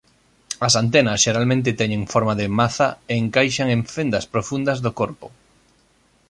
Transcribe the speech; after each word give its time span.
As 0.67 0.73
antenas 0.83 1.21
xeralmente 1.25 1.77
teñen 1.81 2.03
forma 2.13 2.33
de 2.41 2.47
maza 2.59 2.87
e 3.11 3.13
encaixan 3.23 3.67
en 3.75 3.81
fendas 3.95 4.25
profundas 4.33 4.79
do 4.85 4.91
corpo. 4.99 5.27